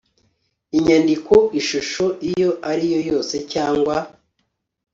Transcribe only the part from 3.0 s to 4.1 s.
yose cyangwa